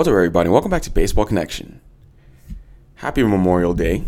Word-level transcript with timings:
What's 0.00 0.08
up, 0.08 0.14
everybody? 0.14 0.48
Welcome 0.48 0.70
back 0.70 0.80
to 0.84 0.90
Baseball 0.90 1.26
Connection. 1.26 1.82
Happy 2.94 3.22
Memorial 3.22 3.74
Day 3.74 4.02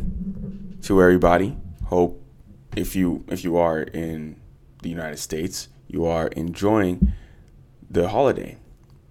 to 0.84 1.02
everybody. 1.02 1.54
Hope 1.84 2.24
if 2.74 2.96
you 2.96 3.26
if 3.28 3.44
you 3.44 3.58
are 3.58 3.82
in 3.82 4.40
the 4.80 4.88
United 4.88 5.18
States, 5.18 5.68
you 5.88 6.06
are 6.06 6.28
enjoying 6.28 7.12
the 7.90 8.08
holiday. 8.08 8.56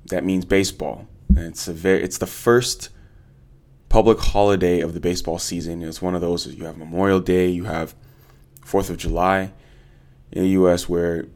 That 0.05 0.25
means 0.25 0.43
baseball. 0.43 1.07
And 1.29 1.49
it's 1.49 1.67
a 1.67 1.71
very 1.71 2.01
it's 2.01 2.17
the 2.17 2.25
first 2.25 2.89
public 3.87 4.17
holiday 4.17 4.79
of 4.79 4.95
the 4.95 4.99
baseball 4.99 5.37
season. 5.37 5.83
It's 5.83 6.01
one 6.01 6.15
of 6.15 6.21
those 6.21 6.47
you 6.47 6.65
have 6.65 6.79
Memorial 6.79 7.19
Day, 7.19 7.47
you 7.47 7.65
have 7.65 7.93
Fourth 8.65 8.89
of 8.89 8.97
July 8.97 9.53
in 10.31 10.41
the 10.41 10.49
U.S. 10.49 10.89
where 10.89 11.27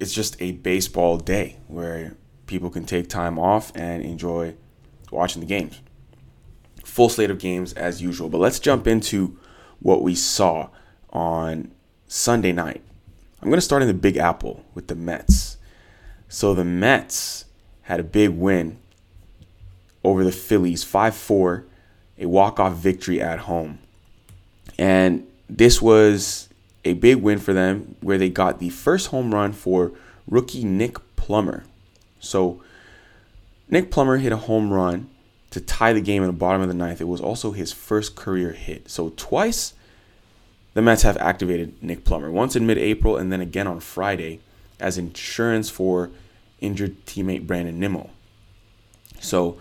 it's 0.00 0.12
just 0.12 0.36
a 0.42 0.50
baseball 0.50 1.16
day 1.16 1.58
where 1.68 2.16
people 2.46 2.70
can 2.70 2.84
take 2.84 3.08
time 3.08 3.38
off 3.38 3.70
and 3.76 4.02
enjoy 4.02 4.56
watching 5.12 5.40
the 5.40 5.46
games. 5.46 5.80
Full 6.84 7.08
slate 7.08 7.30
of 7.30 7.38
games 7.38 7.72
as 7.74 8.02
usual, 8.02 8.28
but 8.28 8.38
let's 8.38 8.58
jump 8.58 8.86
into 8.86 9.38
what 9.80 10.02
we 10.02 10.14
saw 10.14 10.68
on 11.10 11.70
Sunday 12.06 12.52
night. 12.52 12.82
I'm 13.40 13.48
going 13.48 13.58
to 13.58 13.62
start 13.62 13.82
in 13.82 13.88
the 13.88 13.94
Big 13.94 14.16
Apple 14.16 14.64
with 14.74 14.88
the 14.88 14.94
Mets. 14.94 15.56
So 16.28 16.54
the 16.54 16.64
Mets 16.64 17.46
had 17.82 18.00
a 18.00 18.04
big 18.04 18.30
win 18.30 18.78
over 20.04 20.24
the 20.24 20.32
Phillies 20.32 20.84
5 20.84 21.14
4, 21.14 21.64
a 22.18 22.26
walk 22.26 22.60
off 22.60 22.74
victory 22.74 23.20
at 23.20 23.40
home. 23.40 23.78
And 24.78 25.26
this 25.48 25.80
was 25.82 26.48
a 26.84 26.94
big 26.94 27.16
win 27.16 27.38
for 27.38 27.52
them 27.52 27.96
where 28.00 28.18
they 28.18 28.28
got 28.28 28.58
the 28.58 28.70
first 28.70 29.08
home 29.08 29.34
run 29.34 29.52
for 29.52 29.92
rookie 30.26 30.64
Nick 30.64 30.96
Plummer. 31.16 31.64
So 32.20 32.62
Nick 33.70 33.90
Plummer 33.90 34.18
hit 34.18 34.32
a 34.32 34.36
home 34.36 34.72
run 34.72 35.08
to 35.50 35.60
tie 35.60 35.92
the 35.92 36.00
game 36.00 36.22
in 36.22 36.28
the 36.28 36.32
bottom 36.32 36.60
of 36.60 36.68
the 36.68 36.74
ninth. 36.74 37.00
It 37.00 37.08
was 37.08 37.20
also 37.20 37.52
his 37.52 37.72
first 37.72 38.16
career 38.16 38.52
hit. 38.52 38.90
So 38.90 39.12
twice 39.16 39.74
the 40.74 40.82
Mets 40.82 41.02
have 41.02 41.16
activated 41.18 41.82
Nick 41.82 42.04
Plummer. 42.04 42.30
Once 42.30 42.54
in 42.54 42.66
mid-April 42.66 43.16
and 43.16 43.32
then 43.32 43.40
again 43.40 43.66
on 43.66 43.80
Friday 43.80 44.40
as 44.78 44.98
insurance 44.98 45.68
for 45.68 46.10
injured 46.60 47.04
teammate 47.06 47.46
Brandon 47.46 47.78
Nimmo. 47.78 48.10
So, 49.20 49.58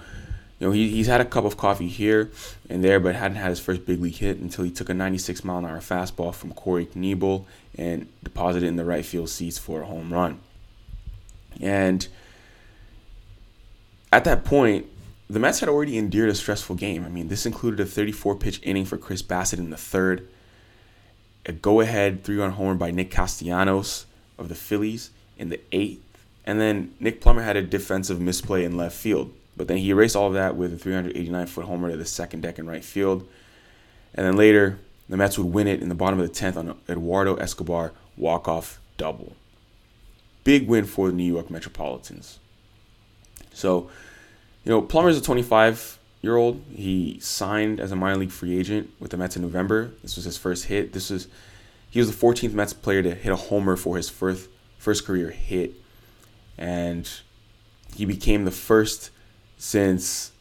you 0.60 0.68
know, 0.68 0.72
he, 0.72 0.90
he's 0.90 1.08
had 1.08 1.22
a 1.22 1.26
cup 1.26 1.46
of 1.46 1.58
coffee 1.58 1.88
here 1.88 2.32
and 2.70 2.84
there, 2.84 3.00
but 3.00 3.16
hadn't 3.16 3.38
had 3.38 3.50
his 3.50 3.60
first 3.60 3.86
big 3.86 4.00
league 4.00 4.16
hit 4.16 4.38
until 4.38 4.64
he 4.64 4.72
took 4.72 4.90
a 4.90 4.94
96 4.94 5.44
mile 5.44 5.58
an 5.58 5.66
hour 5.66 5.80
fastball 5.80 6.34
from 6.34 6.54
Corey 6.54 6.86
Knebel 6.86 7.46
and 7.78 8.08
deposited 8.24 8.68
in 8.68 8.76
the 8.76 8.86
right 8.86 9.06
field 9.06 9.30
seats 9.30 9.58
for 9.58 9.82
a 9.82 9.86
home 9.86 10.14
run. 10.14 10.40
And 11.60 12.08
at 14.12 14.24
that 14.26 14.44
point, 14.44 14.86
the 15.30 15.40
Mets 15.40 15.60
had 15.60 15.70
already 15.70 15.98
endured 15.98 16.30
a 16.30 16.36
stressful 16.36 16.76
game. 16.76 17.06
I 17.06 17.10
mean, 17.10 17.28
this 17.28 17.46
included 17.46 17.80
a 17.80 17.86
34 17.86 18.36
pitch 18.36 18.60
inning 18.64 18.86
for 18.86 18.98
Chris 18.98 19.22
Bassitt 19.22 19.60
in 19.60 19.70
the 19.70 19.78
third, 19.78 20.28
a 21.46 21.52
go 21.52 21.82
ahead 21.82 22.24
three 22.24 22.38
run 22.38 22.52
homer 22.52 22.76
by 22.76 22.92
Nick 22.92 23.12
Castellanos 23.12 24.06
of 24.38 24.50
the 24.50 24.56
Phillies 24.56 25.12
in 25.38 25.50
the 25.50 25.60
eighth, 25.72 26.02
and 26.46 26.60
then 26.60 26.94
Nick 27.00 27.22
Plummer 27.22 27.44
had 27.44 27.58
a 27.58 27.62
defensive 27.62 28.20
misplay 28.20 28.64
in 28.64 28.76
left 28.76 28.96
field. 28.96 29.34
But 29.56 29.68
then 29.68 29.78
he 29.78 29.90
erased 29.90 30.16
all 30.16 30.28
of 30.28 30.34
that 30.34 30.56
with 30.56 30.74
a 30.74 30.78
389 30.78 31.48
foot 31.48 31.66
homer 31.66 31.92
to 31.92 31.98
the 31.98 32.06
second 32.06 32.42
deck 32.42 32.60
in 32.60 32.66
right 32.66 32.84
field. 32.84 33.28
And 34.16 34.26
then 34.26 34.38
later, 34.38 34.80
the 35.10 35.18
Mets 35.18 35.38
would 35.38 35.54
win 35.54 35.68
it 35.68 35.82
in 35.82 35.90
the 35.90 35.96
bottom 35.96 36.20
of 36.20 36.28
the 36.28 36.34
10th 36.34 36.56
on 36.56 36.80
Eduardo 36.88 37.36
Escobar 37.36 37.92
walk 38.16 38.48
off 38.48 38.80
double. 38.98 39.36
Big 40.44 40.68
win 40.68 40.86
for 40.86 41.08
the 41.08 41.14
New 41.14 41.24
York 41.24 41.50
Metropolitans. 41.50 42.40
So, 43.54 43.90
you 44.64 44.72
know, 44.72 44.82
Plummer's 44.82 45.18
a 45.18 45.22
25 45.22 46.00
year 46.22 46.36
old. 46.36 46.64
He 46.74 47.20
signed 47.20 47.80
as 47.80 47.92
a 47.92 47.96
minor 47.96 48.18
league 48.18 48.32
free 48.32 48.58
agent 48.58 48.90
with 49.00 49.12
the 49.12 49.18
Mets 49.18 49.36
in 49.36 49.42
November. 49.42 49.92
This 50.02 50.16
was 50.16 50.26
his 50.26 50.38
first 50.38 50.66
hit. 50.66 50.94
This 50.94 51.10
was 51.10 51.28
he 51.90 52.00
was 52.00 52.16
the 52.16 52.26
14th 52.26 52.54
Mets 52.54 52.74
player 52.74 53.02
to 53.02 53.16
hit 53.16 53.32
a 53.32 53.36
homer 53.36 53.76
for 53.76 53.98
his 53.98 54.10
first 54.10 54.50
first 54.78 55.06
career 55.06 55.32
hit, 55.32 55.74
and 56.58 57.10
he 57.96 58.06
became 58.06 58.46
the 58.46 58.52
first 58.52 59.10
since 59.58 60.32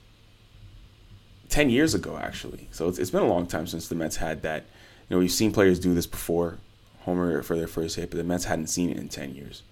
10 1.48 1.70
years 1.70 1.94
ago 1.94 2.18
actually. 2.18 2.68
So 2.70 2.88
it's, 2.88 2.98
it's 2.98 3.10
been 3.10 3.22
a 3.22 3.28
long 3.28 3.46
time 3.46 3.66
since 3.66 3.88
the 3.88 3.94
Mets 3.94 4.16
had 4.16 4.42
that. 4.42 4.66
You 5.08 5.16
know, 5.16 5.20
we've 5.20 5.32
seen 5.32 5.52
players 5.52 5.80
do 5.80 5.94
this 5.94 6.06
before, 6.06 6.58
homer 7.00 7.42
for 7.42 7.56
their 7.56 7.66
first 7.66 7.96
hit, 7.96 8.10
but 8.10 8.18
the 8.18 8.24
Mets 8.24 8.44
hadn't 8.44 8.66
seen 8.66 8.90
it 8.90 8.98
in 8.98 9.08
10 9.08 9.34
years. 9.34 9.62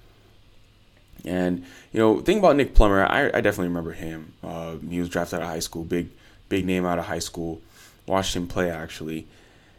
And 1.24 1.64
you 1.92 2.00
know, 2.00 2.20
think 2.20 2.38
about 2.38 2.56
Nick 2.56 2.74
Plummer. 2.74 3.04
I, 3.04 3.28
I 3.28 3.40
definitely 3.40 3.68
remember 3.68 3.92
him. 3.92 4.32
Uh, 4.42 4.76
he 4.88 5.00
was 5.00 5.08
drafted 5.08 5.40
out 5.40 5.42
of 5.42 5.48
high 5.48 5.60
school, 5.60 5.84
big 5.84 6.08
big 6.48 6.64
name 6.64 6.84
out 6.84 6.98
of 6.98 7.06
high 7.06 7.18
school. 7.18 7.60
Watched 8.06 8.36
him 8.36 8.46
play 8.46 8.70
actually, 8.70 9.26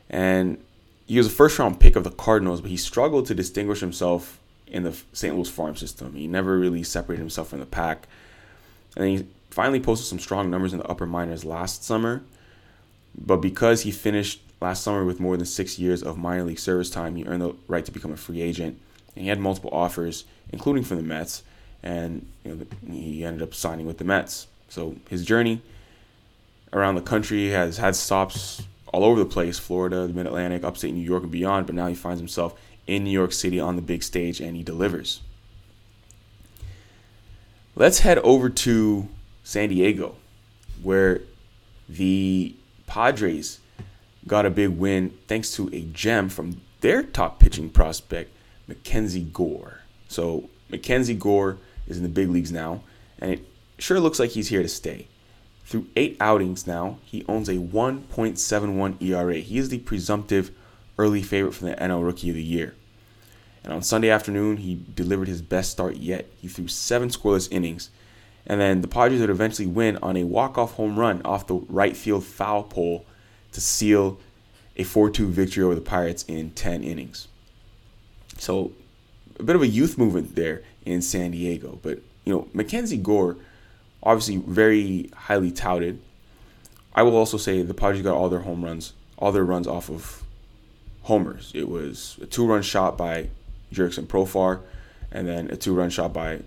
and 0.09 0.57
he 1.05 1.17
was 1.17 1.27
a 1.27 1.31
first 1.31 1.57
round 1.57 1.79
pick 1.79 1.95
of 1.95 2.03
the 2.03 2.11
Cardinals, 2.11 2.61
but 2.61 2.69
he 2.69 2.77
struggled 2.77 3.25
to 3.27 3.35
distinguish 3.35 3.79
himself 3.79 4.39
in 4.67 4.83
the 4.83 4.97
St. 5.13 5.33
Louis 5.33 5.49
farm 5.49 5.77
system. 5.77 6.13
He 6.13 6.27
never 6.27 6.57
really 6.57 6.83
separated 6.83 7.21
himself 7.21 7.49
from 7.49 7.59
the 7.59 7.65
pack, 7.65 8.07
and 8.97 9.07
he 9.07 9.27
finally 9.49 9.79
posted 9.79 10.07
some 10.07 10.19
strong 10.19 10.51
numbers 10.51 10.73
in 10.73 10.79
the 10.79 10.87
upper 10.87 11.05
minors 11.05 11.45
last 11.45 11.83
summer. 11.83 12.23
But 13.17 13.37
because 13.37 13.81
he 13.81 13.91
finished 13.91 14.41
last 14.61 14.83
summer 14.83 15.03
with 15.03 15.19
more 15.19 15.37
than 15.37 15.45
six 15.45 15.79
years 15.79 16.03
of 16.03 16.17
minor 16.17 16.43
league 16.43 16.59
service 16.59 16.89
time, 16.89 17.15
he 17.15 17.25
earned 17.25 17.41
the 17.41 17.55
right 17.67 17.85
to 17.85 17.91
become 17.91 18.11
a 18.11 18.17
free 18.17 18.41
agent. 18.41 18.79
And 19.17 19.23
he 19.23 19.29
had 19.29 19.39
multiple 19.39 19.71
offers 19.73 20.25
including 20.51 20.83
from 20.83 20.97
the 20.97 21.03
Mets, 21.03 21.43
and 21.83 22.25
you 22.43 22.55
know, 22.55 22.93
he 22.93 23.23
ended 23.23 23.41
up 23.41 23.53
signing 23.53 23.85
with 23.85 23.97
the 23.97 24.05
Mets. 24.05 24.47
So 24.69 24.95
his 25.09 25.25
journey 25.25 25.61
around 26.73 26.95
the 26.95 27.01
country 27.01 27.49
has 27.49 27.77
had 27.77 27.95
stops 27.95 28.63
all 28.93 29.03
over 29.03 29.19
the 29.19 29.25
place 29.25 29.59
Florida, 29.59 30.07
the 30.07 30.13
Mid 30.13 30.25
Atlantic, 30.25 30.63
upstate 30.63 30.93
New 30.93 31.01
York, 31.01 31.23
and 31.23 31.31
beyond. 31.31 31.65
But 31.65 31.75
now 31.75 31.87
he 31.87 31.95
finds 31.95 32.19
himself 32.19 32.59
in 32.85 33.03
New 33.03 33.11
York 33.11 33.33
City 33.33 33.59
on 33.59 33.75
the 33.75 33.81
big 33.81 34.03
stage 34.03 34.39
and 34.39 34.55
he 34.55 34.63
delivers. 34.63 35.21
Let's 37.75 37.99
head 37.99 38.17
over 38.19 38.49
to 38.49 39.07
San 39.43 39.69
Diego, 39.69 40.15
where 40.81 41.21
the 41.87 42.55
Padres 42.87 43.59
got 44.25 44.45
a 44.45 44.49
big 44.49 44.69
win 44.69 45.13
thanks 45.27 45.55
to 45.55 45.69
a 45.73 45.81
gem 45.81 46.27
from 46.27 46.61
their 46.81 47.03
top 47.03 47.39
pitching 47.39 47.69
prospect, 47.69 48.31
Mackenzie 48.67 49.23
Gore. 49.23 49.81
So 50.07 50.49
Mackenzie 50.69 51.13
Gore 51.13 51.57
is 51.87 51.97
in 51.97 52.03
the 52.03 52.09
big 52.09 52.29
leagues 52.29 52.51
now, 52.51 52.81
and 53.19 53.31
it 53.31 53.45
sure 53.77 53.99
looks 53.99 54.19
like 54.19 54.31
he's 54.31 54.49
here 54.49 54.61
to 54.61 54.69
stay. 54.69 55.07
Through 55.65 55.87
eight 55.95 56.15
outings 56.21 56.65
now, 56.65 56.99
he 57.03 57.25
owns 57.27 57.49
a 57.49 57.55
1.71 57.55 59.01
ERA. 59.01 59.35
He 59.35 59.57
is 59.57 59.69
the 59.69 59.79
presumptive 59.79 60.51
early 60.97 61.21
favorite 61.21 61.53
for 61.53 61.65
the 61.65 61.75
NL 61.75 62.05
Rookie 62.05 62.29
of 62.29 62.35
the 62.35 62.43
Year. 62.43 62.73
And 63.63 63.73
on 63.73 63.81
Sunday 63.81 64.09
afternoon, 64.09 64.57
he 64.57 64.81
delivered 64.95 65.27
his 65.27 65.41
best 65.41 65.71
start 65.71 65.97
yet. 65.97 66.25
He 66.37 66.47
threw 66.47 66.69
seven 66.69 67.09
scoreless 67.09 67.49
innings. 67.51 67.89
And 68.45 68.61
then 68.61 68.79
the 68.79 68.87
Padres 68.87 69.19
would 69.19 69.29
eventually 69.29 69.67
win 69.67 69.97
on 69.97 70.15
a 70.15 70.23
walk-off 70.23 70.75
home 70.75 70.97
run 70.97 71.21
off 71.25 71.47
the 71.47 71.55
right 71.55 71.97
field 71.97 72.23
foul 72.23 72.63
pole 72.63 73.05
to 73.51 73.59
seal 73.59 74.19
a 74.77 74.83
4-2 74.83 75.27
victory 75.27 75.65
over 75.65 75.75
the 75.75 75.81
Pirates 75.81 76.23
in 76.29 76.51
10 76.51 76.81
innings. 76.81 77.27
So 78.39 78.71
a 79.39 79.43
bit 79.43 79.55
of 79.55 79.61
a 79.61 79.67
youth 79.67 79.97
movement 79.97 80.35
there 80.35 80.63
in 80.85 81.01
San 81.01 81.31
Diego. 81.31 81.79
But 81.81 81.99
you 82.25 82.33
know, 82.33 82.47
Mackenzie 82.53 82.97
Gore, 82.97 83.37
obviously 84.03 84.37
very 84.37 85.09
highly 85.15 85.51
touted. 85.51 86.01
I 86.93 87.03
will 87.03 87.15
also 87.15 87.37
say 87.37 87.61
the 87.61 87.73
Padres 87.73 88.01
got 88.01 88.15
all 88.15 88.29
their 88.29 88.39
home 88.39 88.63
runs, 88.63 88.93
all 89.17 89.31
their 89.31 89.45
runs 89.45 89.67
off 89.67 89.89
of 89.89 90.23
homers. 91.03 91.51
It 91.53 91.69
was 91.69 92.17
a 92.21 92.25
two-run 92.25 92.63
shot 92.63 92.97
by 92.97 93.29
Jurickson 93.71 94.07
Profar, 94.07 94.61
and 95.11 95.27
then 95.27 95.49
a 95.51 95.55
two-run 95.55 95.89
shot 95.89 96.11
by 96.11 96.41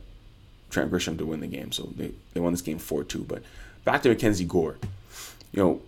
Trent 0.71 0.91
Grisham 0.91 1.17
to 1.19 1.27
win 1.27 1.41
the 1.41 1.47
game. 1.47 1.73
So 1.73 1.89
they, 1.97 2.13
they 2.35 2.41
won 2.41 2.53
this 2.53 2.63
game 2.63 2.79
4-2. 2.79 3.27
But 3.27 3.43
back 3.85 4.03
to 4.03 4.09
Mackenzie 4.09 4.45
Gore. 4.45 4.77
You 5.53 5.63
know, 5.63 5.83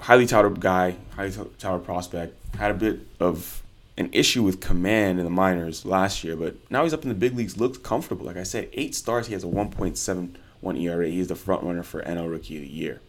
highly 0.00 0.26
touted 0.26 0.60
guy, 0.60 0.96
highly 1.16 1.32
touted 1.58 1.84
prospect, 1.84 2.34
had 2.56 2.70
a 2.70 2.74
bit 2.74 3.00
of 3.18 3.62
an 3.96 4.08
issue 4.12 4.42
with 4.42 4.60
command 4.60 5.18
in 5.18 5.24
the 5.24 5.30
minors 5.30 5.84
last 5.84 6.24
year, 6.24 6.36
but 6.36 6.56
now 6.70 6.82
he's 6.82 6.94
up 6.94 7.02
in 7.02 7.08
the 7.08 7.14
big 7.14 7.36
leagues, 7.36 7.58
looks 7.58 7.78
comfortable. 7.78 8.26
Like 8.26 8.36
I 8.36 8.42
said, 8.42 8.68
eight 8.72 8.94
stars, 8.94 9.26
he 9.26 9.34
has 9.34 9.44
a 9.44 9.48
1.71 9.48 10.80
ERA. 10.80 11.08
He's 11.08 11.28
the 11.28 11.34
front 11.34 11.62
runner 11.62 11.82
for 11.82 12.02
NL 12.02 12.30
Rookie 12.30 12.56
of 12.56 12.62
the 12.62 12.68
Year. 12.68 13.00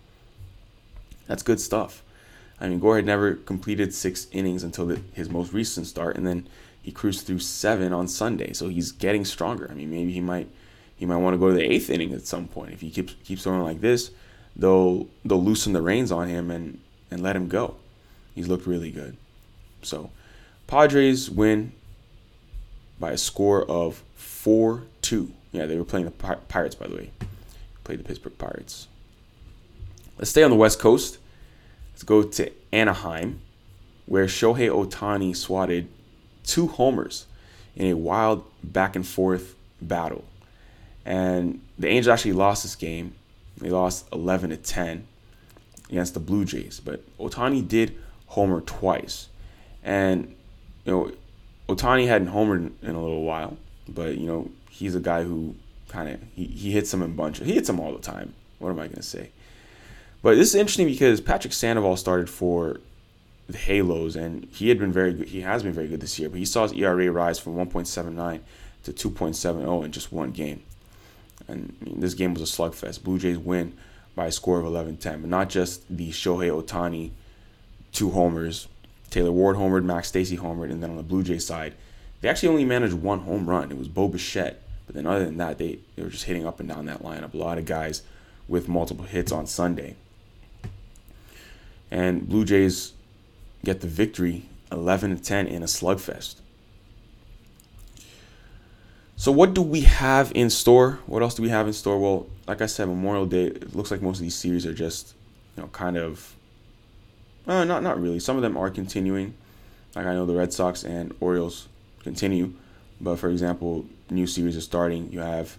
That's 1.27 1.44
good 1.44 1.62
stuff. 1.62 2.03
I 2.59 2.68
mean, 2.68 2.80
Gore 2.80 2.97
had 2.97 3.06
never 3.06 3.35
completed 3.35 3.94
six 3.94 4.27
innings 4.31 4.63
until 4.63 4.85
the, 4.85 5.01
his 5.13 5.30
most 5.30 5.53
recent 5.53 5.88
start, 5.88 6.15
and 6.18 6.27
then 6.27 6.47
he 6.81 6.91
cruised 6.91 7.25
through 7.25 7.39
seven 7.39 7.94
on 7.94 8.07
Sunday. 8.07 8.53
So 8.53 8.68
he's 8.68 8.91
getting 8.91 9.25
stronger. 9.25 9.68
I 9.71 9.74
mean, 9.74 9.89
maybe 9.89 10.12
he 10.12 10.21
might 10.21 10.50
he 10.95 11.06
might 11.06 11.18
want 11.18 11.33
to 11.33 11.38
go 11.38 11.50
to 11.50 11.53
the 11.53 11.63
eighth 11.63 11.89
inning 11.89 12.13
at 12.13 12.27
some 12.27 12.47
point. 12.47 12.71
If 12.71 12.81
he 12.81 12.89
keeps 12.89 13.15
keeps 13.24 13.44
throwing 13.44 13.63
like 13.63 13.81
this, 13.81 14.12
they'll 14.56 15.07
they'll 15.25 15.44
loosen 15.44 15.74
the 15.74 15.81
reins 15.81 16.12
on 16.12 16.27
him 16.27 16.51
and 16.51 16.80
and 17.09 17.24
let 17.24 17.35
him 17.35 17.47
go. 17.47 17.75
He's 18.35 18.47
looked 18.47 18.68
really 18.68 18.91
good. 18.91 19.18
So 19.81 20.12
Padres 20.68 21.30
win 21.30 21.74
by 23.00 23.12
a 23.12 23.18
score 23.18 23.63
of 23.69 24.04
4 24.15 24.83
2. 25.01 25.31
Yeah, 25.51 25.65
they 25.65 25.77
were 25.77 25.83
playing 25.83 26.06
the 26.06 26.12
Pirates, 26.12 26.75
by 26.75 26.88
the 26.88 26.95
way. 26.95 27.12
Played 27.83 28.00
the 28.00 28.04
Pittsburgh 28.04 28.38
Pirates. 28.38 28.88
Let's 30.18 30.31
stay 30.31 30.44
on 30.44 30.50
the 30.50 30.56
West 30.56 30.80
Coast. 30.80 31.18
Let's 31.92 32.04
go 32.04 32.24
to 32.24 32.51
Anaheim, 32.71 33.42
where 34.06 34.25
Shohei 34.25 34.69
Ohtani 34.69 35.36
swatted 35.36 35.88
two 36.44 36.68
homers 36.68 37.25
in 37.75 37.88
a 37.88 37.95
wild 37.95 38.44
back 38.63 38.95
and 38.95 39.06
forth 39.06 39.56
battle. 39.81 40.24
And 41.06 41.62
the 41.77 41.88
Angels 41.88 42.07
actually 42.07 42.33
lost 42.33 42.63
this 42.63 42.75
game. 42.75 43.16
They 43.57 43.69
lost 43.69 44.07
11 44.13 44.51
to 44.51 44.57
10 44.57 45.07
against 45.89 46.13
the 46.13 46.19
Blue 46.19 46.45
Jays. 46.45 46.80
But 46.80 47.04
Ohtani 47.18 47.68
did 47.68 47.95
homer 48.27 48.62
twice. 48.62 49.27
And, 49.83 50.36
you 50.85 50.91
know, 50.91 51.12
Ohtani 51.69 52.07
hadn't 52.07 52.30
homered 52.30 52.71
in 52.81 52.95
a 52.95 53.01
little 53.01 53.24
while. 53.24 53.57
But, 53.88 54.18
you 54.18 54.27
know, 54.27 54.51
he's 54.69 54.95
a 54.95 55.00
guy 55.00 55.24
who 55.24 55.56
kind 55.89 56.09
of, 56.09 56.19
he, 56.35 56.45
he 56.45 56.71
hits 56.71 56.91
them 56.91 57.01
in 57.01 57.15
bunches. 57.15 57.47
He 57.47 57.53
hits 57.53 57.68
them 57.68 57.80
all 57.80 57.94
the 57.94 58.01
time. 58.01 58.33
What 58.59 58.69
am 58.69 58.80
I 58.80 58.83
going 58.83 58.95
to 58.95 59.03
say? 59.03 59.30
But 60.21 60.35
this 60.35 60.50
is 60.50 60.56
interesting 60.56 60.88
because 60.88 61.19
Patrick 61.19 61.53
Sandoval 61.53 61.97
started 61.97 62.30
for 62.30 62.80
the 63.50 63.57
Halos, 63.57 64.15
and 64.15 64.45
he 64.53 64.69
had 64.69 64.80
been 64.80 64.94
very 64.94 65.13
good. 65.13 65.27
He 65.27 65.41
has 65.41 65.63
been 65.63 65.74
very 65.74 65.88
good 65.88 66.00
this 66.00 66.18
year, 66.18 66.30
but 66.30 66.39
he 66.39 66.45
saw 66.45 66.63
his 66.63 66.71
ERA 66.71 67.12
rise 67.12 67.39
from 67.39 67.56
1.79 67.56 68.39
to 68.83 68.94
2.70 68.94 69.85
in 69.85 69.91
just 69.91 70.13
one 70.13 70.31
game. 70.31 70.63
And 71.47 71.75
this 71.81 72.13
game 72.13 72.33
was 72.33 72.41
a 72.41 72.45
slugfest. 72.45 73.03
Blue 73.03 73.19
Jays 73.19 73.38
win 73.38 73.74
by 74.15 74.27
a 74.27 74.31
score 74.31 74.59
of 74.59 74.65
11-10, 74.65 75.21
but 75.21 75.30
not 75.30 75.50
just 75.50 75.83
the 75.89 76.12
Shohei 76.12 76.50
Ohtani 76.50 77.12
two 77.91 78.12
homers. 78.12 78.68
Taylor 79.13 79.31
Ward 79.31 79.56
homered, 79.57 79.83
Max 79.83 80.12
Stassi 80.12 80.39
homered, 80.39 80.71
and 80.71 80.81
then 80.81 80.89
on 80.89 80.98
the 80.98 81.04
Blue 81.04 81.21
Jays 81.21 81.45
side, 81.45 81.75
they 82.21 82.30
actually 82.30 82.50
only 82.50 82.65
managed 82.65 82.95
one 82.95 83.19
home 83.19 83.48
run. 83.48 83.71
It 83.71 83.77
was 83.77 83.88
Bo 83.88 84.07
Bichette. 84.07 84.62
But 84.88 84.95
then 84.95 85.06
other 85.06 85.25
than 85.25 85.38
that, 85.38 85.60
they, 85.60 85.77
they 85.95 86.04
were 86.04 86.10
just 86.10 86.25
hitting 86.25 86.48
up 86.48 86.60
and 86.60 86.68
down 86.68 86.86
that 86.88 87.04
lineup. 87.04 87.33
A 87.33 87.38
lot 87.38 87.60
of 87.60 87.65
guys 87.65 88.01
with 88.48 88.68
multiple 88.68 89.06
hits 89.06 89.31
on 89.31 89.45
Sunday. 89.45 89.95
And 91.92 92.27
Blue 92.27 92.44
Jays 92.44 92.94
get 93.63 93.81
the 93.81 93.88
victory 93.88 94.45
11 94.71 95.16
to 95.16 95.24
10 95.24 95.45
in 95.45 95.62
a 95.62 95.68
slugfest. 95.68 96.38
So 99.16 99.31
what 99.31 99.54
do 99.54 99.62
we 99.62 99.81
have 99.81 100.31
in 100.33 100.50
store? 100.50 101.00
What 101.06 101.21
else 101.21 101.36
do 101.36 101.44
we 101.44 101.50
have 101.50 101.68
in 101.68 101.74
store? 101.74 102.00
Well, 102.00 102.25
like 102.48 102.62
I 102.62 102.66
said, 102.66 102.88
Memorial 102.88 103.27
Day. 103.27 103.45
It 103.45 103.75
looks 103.75 103.92
like 103.92 104.01
most 104.01 104.18
of 104.18 104.24
these 104.24 104.36
series 104.36 104.66
are 104.66 104.74
just, 104.74 105.13
you 105.56 105.62
know, 105.62 105.69
kind 105.69 105.98
of. 105.98 106.36
Uh, 107.48 107.63
not 107.63 107.84
not 107.84 108.00
really. 108.00 108.19
Some 108.19 108.36
of 108.36 108.42
them 108.42 108.57
are 108.57 108.69
continuing. 108.69 109.34
Like 109.95 110.06
I 110.06 110.13
know 110.13 110.25
the 110.25 110.36
Red 110.36 110.54
Sox 110.54 110.84
and 110.84 111.13
Orioles 111.19 111.68
continue, 112.04 112.54
but 113.00 113.18
for 113.18 113.30
example, 113.30 113.86
new 114.10 114.28
series 114.28 114.56
is 114.56 114.63
starting. 114.63 115.12
You 115.12 115.19
have 115.19 115.57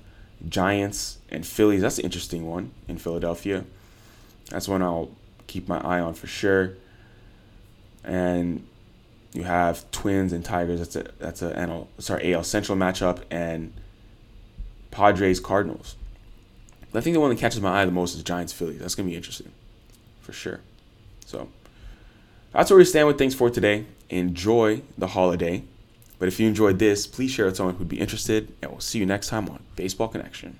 Giants 0.48 1.18
and 1.30 1.46
Phillies. 1.46 1.82
That's 1.82 1.98
an 1.98 2.04
interesting 2.04 2.46
one 2.46 2.72
in 2.88 2.98
Philadelphia. 2.98 3.64
That's 4.50 4.68
one 4.68 4.82
I'll 4.82 5.10
keep 5.46 5.68
my 5.68 5.78
eye 5.78 6.00
on 6.00 6.14
for 6.14 6.26
sure. 6.26 6.74
And 8.02 8.66
you 9.32 9.42
have 9.42 9.90
Twins 9.90 10.32
and 10.32 10.44
Tigers. 10.44 10.78
That's 10.78 10.96
a 10.96 11.12
that's 11.18 11.42
a 11.42 11.52
NL 11.52 11.86
sorry 11.98 12.34
AL 12.34 12.44
Central 12.44 12.76
matchup 12.78 13.22
and 13.30 13.72
Padres 14.90 15.40
Cardinals. 15.40 15.96
I 16.96 17.00
think 17.00 17.14
the 17.14 17.20
one 17.20 17.30
that 17.30 17.38
catches 17.38 17.60
my 17.60 17.82
eye 17.82 17.84
the 17.84 17.90
most 17.90 18.14
is 18.14 18.22
Giants 18.22 18.52
Phillies. 18.52 18.78
That's 18.78 18.94
gonna 18.94 19.08
be 19.08 19.16
interesting, 19.16 19.50
for 20.20 20.32
sure. 20.32 20.60
So 21.26 21.48
that's 22.54 22.70
where 22.70 22.78
we 22.78 22.84
stand 22.84 23.06
with 23.06 23.18
things 23.18 23.34
for 23.34 23.50
today. 23.50 23.84
Enjoy 24.08 24.82
the 24.96 25.08
holiday. 25.08 25.64
But 26.18 26.28
if 26.28 26.40
you 26.40 26.46
enjoyed 26.48 26.78
this, 26.78 27.06
please 27.06 27.30
share 27.30 27.46
it 27.46 27.48
with 27.48 27.56
someone 27.56 27.74
who'd 27.74 27.88
be 27.88 28.00
interested, 28.00 28.54
and 28.62 28.70
we'll 28.70 28.80
see 28.80 28.98
you 29.00 29.06
next 29.06 29.28
time 29.28 29.48
on 29.48 29.62
Baseball 29.76 30.08
Connection. 30.08 30.58